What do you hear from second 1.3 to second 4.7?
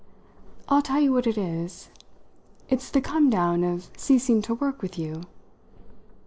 is: it's the come down of ceasing to